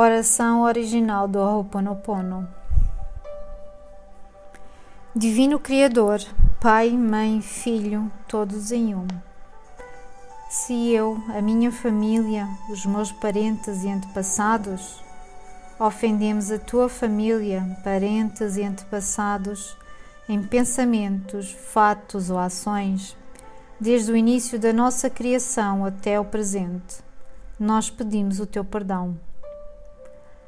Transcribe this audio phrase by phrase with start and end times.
[0.00, 2.48] Oração original do Ho'oponopono.
[5.12, 6.20] Divino Criador,
[6.60, 9.08] Pai, Mãe, Filho, todos em um.
[10.48, 15.02] Se eu, a minha família, os meus parentes e antepassados,
[15.80, 19.76] ofendemos a tua família, parentes e antepassados
[20.28, 23.16] em pensamentos, fatos ou ações,
[23.80, 26.98] desde o início da nossa criação até o presente,
[27.58, 29.18] nós pedimos o teu perdão.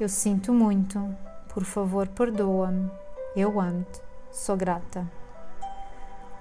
[0.00, 1.12] Eu sinto muito.
[1.52, 2.88] Por favor, perdoa-me.
[3.34, 4.00] Eu amo-te.
[4.30, 5.04] Sou grata.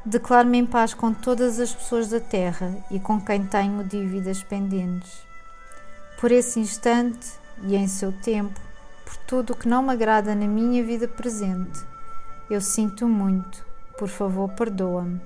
[0.06, 5.26] Declaro-me em paz com todas as pessoas da Terra e com quem tenho dívidas pendentes.
[6.20, 7.28] Por esse instante
[7.64, 8.60] e em seu tempo,
[9.04, 11.84] por tudo o que não me agrada na minha vida presente,
[12.50, 13.66] eu sinto muito.
[13.98, 15.20] Por favor, perdoa-me.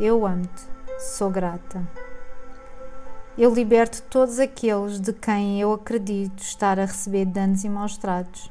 [0.00, 0.66] Eu amo-te.
[0.98, 2.07] Sou grata
[3.38, 8.50] eu liberto todos aqueles de quem eu acredito estar a receber danos e maus tratos,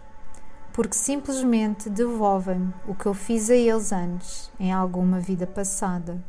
[0.72, 6.24] porque simplesmente devolvem o que eu fiz a eles antes, em alguma vida passada.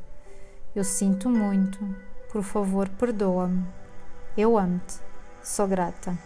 [0.74, 1.78] Eu sinto muito,
[2.32, 3.64] por favor, perdoa-me.
[4.36, 4.96] Eu amo-te,
[5.40, 6.18] sou grata.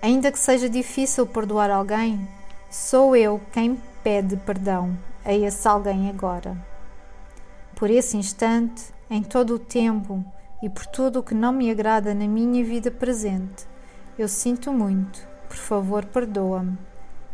[0.00, 2.26] Ainda que seja difícil perdoar alguém,
[2.70, 6.56] sou eu quem pede perdão a esse alguém agora.
[7.76, 10.24] Por esse instante, em todo o tempo,
[10.62, 13.66] e por tudo o que não me agrada na minha vida presente.
[14.18, 15.26] Eu sinto muito.
[15.48, 16.78] Por favor, perdoa-me.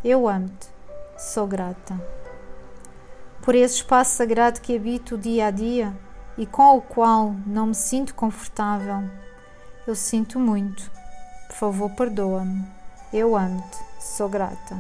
[0.03, 0.69] Eu amo-te.
[1.17, 2.01] Sou grata.
[3.43, 5.97] Por esse espaço sagrado que habito dia a dia
[6.37, 9.03] e com o qual não me sinto confortável.
[9.87, 10.91] Eu sinto muito.
[11.49, 12.65] Por favor, perdoa-me.
[13.13, 13.79] Eu amo-te.
[13.99, 14.77] Sou grata.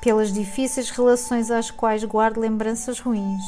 [0.00, 3.44] Pelas difíceis relações às quais guardo lembranças ruins.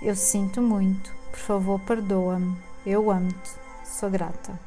[0.00, 1.12] Eu sinto muito.
[1.30, 2.71] Por favor, perdoa-me.
[2.84, 3.50] Eu amo-te,
[3.84, 4.58] sou grata.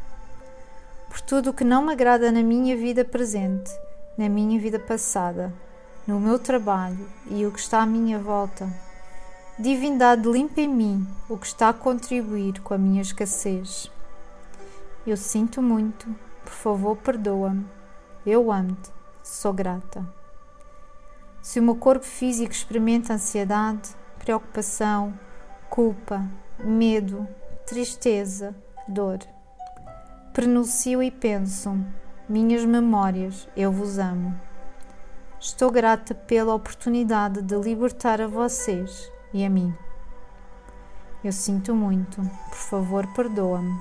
[1.09, 3.69] Por tudo o que não me agrada na minha vida presente,
[4.17, 5.53] na minha vida passada,
[6.07, 8.69] no meu trabalho e o que está à minha volta.
[9.59, 13.91] Divindade limpa em mim o que está a contribuir com a minha escassez.
[15.05, 16.07] Eu sinto muito,
[16.41, 17.67] por favor, perdoa-me.
[18.25, 18.89] Eu amo-te,
[19.21, 20.05] sou grata.
[21.41, 23.89] Se o meu corpo físico experimenta ansiedade,
[24.19, 25.13] preocupação,
[25.69, 26.25] culpa,
[26.57, 27.27] medo,
[27.65, 28.55] tristeza,
[28.87, 29.19] dor.
[30.33, 31.75] Pronuncio e penso:
[32.29, 34.39] Minhas memórias, eu vos amo.
[35.39, 39.73] Estou grata pela oportunidade de libertar a vocês e a mim.
[41.23, 43.75] Eu sinto muito, por favor, perdoa-me.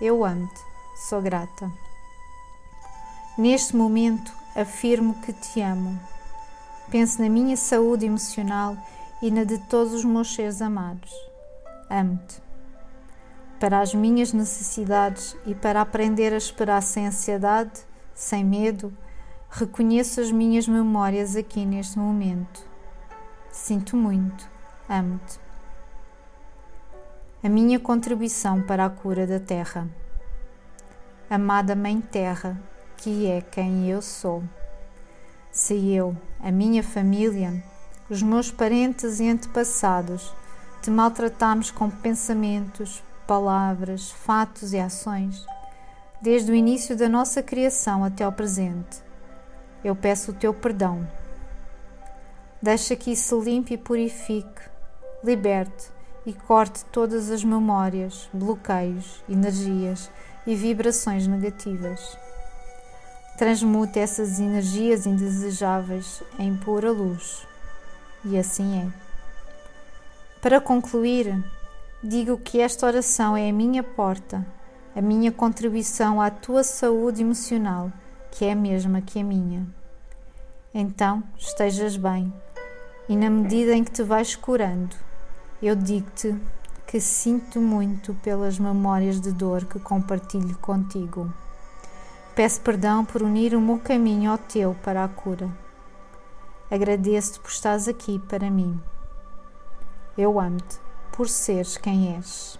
[0.00, 0.60] Eu amo-te,
[1.08, 1.70] sou grata.
[3.36, 5.98] Neste momento, afirmo que te amo.
[6.90, 8.76] Penso na minha saúde emocional
[9.20, 11.12] e na de todos os meus seres amados.
[11.90, 12.45] Amo-te
[13.58, 17.80] para as minhas necessidades e para aprender a esperar sem ansiedade,
[18.14, 18.92] sem medo,
[19.50, 22.64] reconheço as minhas memórias aqui neste momento.
[23.50, 24.48] Sinto muito,
[24.88, 25.40] amo-te.
[27.42, 29.88] A minha contribuição para a cura da Terra.
[31.28, 32.60] Amada Mãe Terra,
[32.96, 34.42] que é quem eu sou.
[35.50, 37.62] Se eu, a minha família,
[38.10, 40.34] os meus parentes e antepassados
[40.82, 45.44] te maltratamos com pensamentos, palavras, fatos e ações,
[46.20, 49.02] desde o início da nossa criação até ao presente.
[49.84, 51.06] Eu peço o teu perdão.
[52.62, 54.62] Deixa que isso limpe e purifique,
[55.22, 55.90] liberte
[56.24, 60.10] e corte todas as memórias, bloqueios, energias
[60.46, 62.18] e vibrações negativas.
[63.36, 67.46] Transmute essas energias indesejáveis em pura luz.
[68.24, 69.06] E assim é.
[70.40, 71.44] Para concluir,
[72.02, 74.46] Digo que esta oração é a minha porta,
[74.94, 77.90] a minha contribuição à tua saúde emocional,
[78.30, 79.66] que é a mesma que a minha.
[80.74, 82.30] Então estejas bem,
[83.08, 84.94] e na medida em que te vais curando,
[85.62, 86.38] eu digo-te
[86.86, 91.32] que sinto muito pelas memórias de dor que compartilho contigo.
[92.34, 95.48] Peço perdão por unir o meu caminho ao teu para a cura.
[96.70, 98.78] Agradeço-te por estares aqui para mim.
[100.16, 100.85] Eu amo-te
[101.16, 102.58] por seres quem és.